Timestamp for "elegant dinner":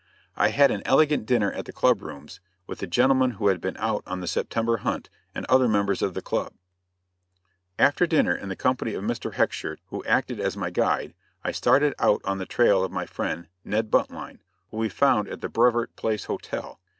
0.83-1.51